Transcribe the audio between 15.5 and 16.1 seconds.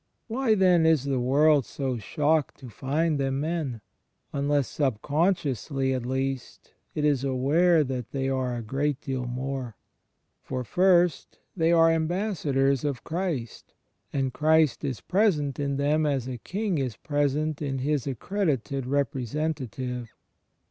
in them